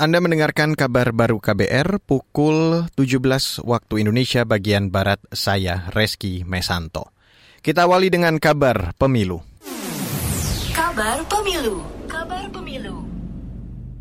[0.00, 7.12] Anda mendengarkan kabar baru KBR pukul 17 waktu Indonesia bagian Barat saya, Reski Mesanto.
[7.60, 9.44] Kita awali dengan kabar pemilu.
[10.72, 11.84] Kabar pemilu.
[12.08, 13.04] Kabar pemilu.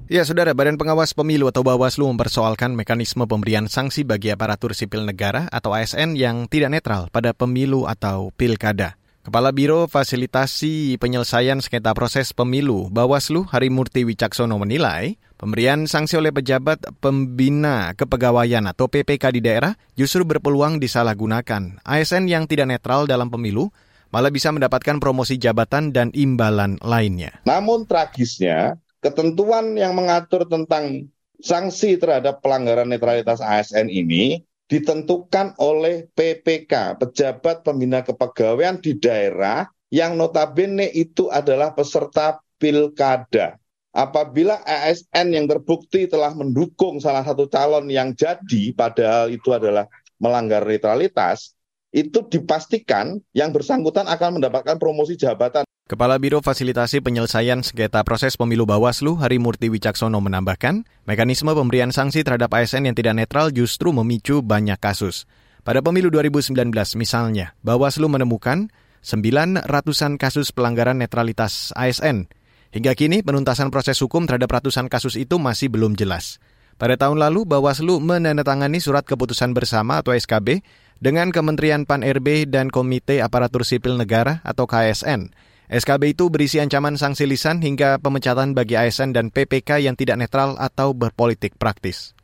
[0.08, 5.52] Ya, Saudara, Badan Pengawas Pemilu atau Bawaslu mempersoalkan mekanisme pemberian sanksi bagi aparatur sipil negara
[5.52, 8.99] atau ASN yang tidak netral pada pemilu atau pilkada.
[9.30, 16.82] Kepala Biro Fasilitasi Penyelesaian Sengketa Proses Pemilu Bawaslu Harimurti Wicaksono menilai pemberian sanksi oleh pejabat
[16.98, 21.78] pembina kepegawaian atau PPK di daerah justru berpeluang disalahgunakan.
[21.86, 23.70] ASN yang tidak netral dalam pemilu
[24.10, 27.38] malah bisa mendapatkan promosi jabatan dan imbalan lainnya.
[27.46, 31.06] Namun tragisnya, ketentuan yang mengatur tentang
[31.38, 40.14] sanksi terhadap pelanggaran netralitas ASN ini ditentukan oleh PPK, pejabat pembina kepegawaian di daerah yang
[40.14, 43.58] notabene itu adalah peserta pilkada.
[43.90, 49.90] Apabila ASN yang terbukti telah mendukung salah satu calon yang jadi, padahal itu adalah
[50.22, 51.58] melanggar netralitas,
[51.90, 55.66] itu dipastikan yang bersangkutan akan mendapatkan promosi jabatan.
[55.90, 62.54] Kepala Biro Fasilitasi Penyelesaian Sengketa Proses Pemilu Bawaslu, Harimurti Wicaksono menambahkan, mekanisme pemberian sanksi terhadap
[62.54, 65.26] ASN yang tidak netral justru memicu banyak kasus.
[65.66, 66.54] Pada pemilu 2019
[66.94, 68.70] misalnya, Bawaslu menemukan
[69.02, 72.30] sembilan ratusan kasus pelanggaran netralitas ASN.
[72.70, 76.38] Hingga kini, penuntasan proses hukum terhadap ratusan kasus itu masih belum jelas.
[76.78, 80.62] Pada tahun lalu, Bawaslu menandatangani surat keputusan bersama atau SKB
[81.02, 87.30] dengan Kementerian Pan-RB dan Komite Aparatur Sipil Negara atau KSN SKB itu berisi ancaman sanksi
[87.30, 92.18] lisan hingga pemecatan bagi ASN dan PPK yang tidak netral atau berpolitik praktis.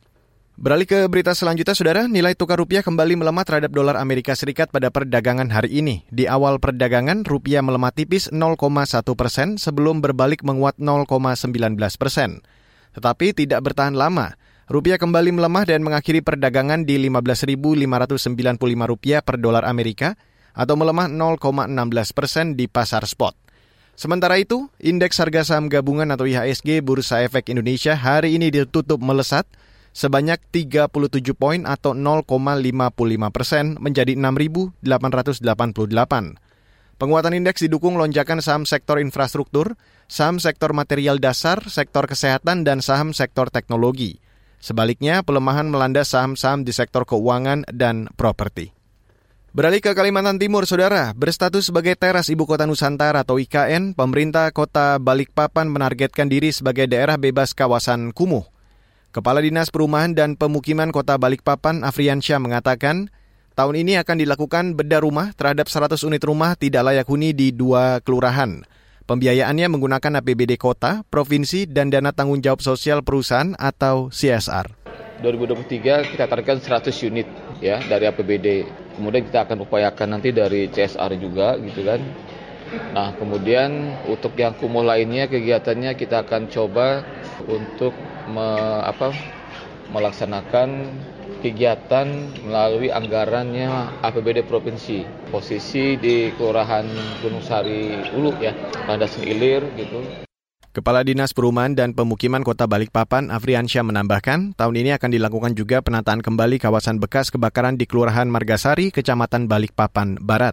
[0.57, 4.89] Beralih ke berita selanjutnya, Saudara, nilai tukar rupiah kembali melemah terhadap dolar Amerika Serikat pada
[4.89, 6.01] perdagangan hari ini.
[6.09, 8.57] Di awal perdagangan, rupiah melemah tipis 0,1
[9.13, 12.41] persen sebelum berbalik menguat 0,19 persen.
[12.97, 14.33] Tetapi tidak bertahan lama.
[14.65, 18.57] Rupiah kembali melemah dan mengakhiri perdagangan di 15.595
[18.89, 20.17] rupiah per dolar Amerika
[20.55, 23.35] atau melemah 0,16 persen di pasar spot.
[23.95, 29.47] Sementara itu, indeks harga saham gabungan atau IHSG Bursa Efek Indonesia hari ini ditutup melesat
[29.95, 30.91] sebanyak 37
[31.31, 32.27] poin atau 0,55
[33.31, 34.83] persen menjadi 6.888.
[36.99, 39.79] Penguatan indeks didukung lonjakan saham sektor infrastruktur,
[40.11, 44.19] saham sektor material dasar, sektor kesehatan, dan saham sektor teknologi.
[44.59, 48.74] Sebaliknya, pelemahan melanda saham-saham di sektor keuangan dan properti.
[49.55, 51.15] Beralih ke Kalimantan Timur, Saudara.
[51.15, 57.15] Berstatus sebagai teras Ibu Kota Nusantara atau IKN, pemerintah kota Balikpapan menargetkan diri sebagai daerah
[57.15, 58.43] bebas kawasan kumuh.
[59.15, 63.07] Kepala Dinas Perumahan dan Pemukiman Kota Balikpapan, Afriansyah, mengatakan,
[63.55, 68.03] tahun ini akan dilakukan bedah rumah terhadap 100 unit rumah tidak layak huni di dua
[68.03, 68.59] kelurahan.
[69.07, 74.67] Pembiayaannya menggunakan APBD kota, provinsi, dan dana tanggung jawab sosial perusahaan atau CSR.
[75.23, 77.27] 2023 kita targetkan 100 unit
[77.63, 78.83] ya dari APBD.
[78.95, 82.01] Kemudian kita akan upayakan nanti dari CSR juga gitu kan.
[82.95, 86.87] Nah, kemudian untuk yang kumuh lainnya kegiatannya kita akan coba
[87.43, 87.93] untuk
[88.25, 88.47] me,
[88.91, 89.07] apa,
[89.93, 90.69] melaksanakan
[91.43, 92.07] kegiatan
[92.41, 94.99] melalui anggarannya APBD provinsi.
[95.33, 96.87] Posisi di Kelurahan
[97.21, 98.53] Gunung Sari Ulu ya,
[98.87, 100.15] Landasan Ilir gitu.
[100.75, 106.19] Kepala Dinas Perumahan dan Pemukiman Kota Balikpapan, Afriansyah menambahkan, tahun ini akan dilakukan juga penataan
[106.19, 110.51] kembali kawasan bekas kebakaran di Kelurahan Margasari, Kecamatan Balikpapan, Barat.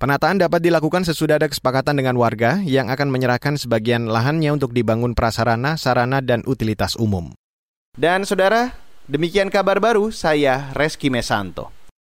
[0.00, 5.12] Penataan dapat dilakukan sesudah ada kesepakatan dengan warga yang akan menyerahkan sebagian lahannya untuk dibangun
[5.12, 7.36] prasarana, sarana, dan utilitas umum.
[7.92, 8.72] Dan saudara,
[9.04, 11.81] demikian kabar baru saya Reski Mesanto.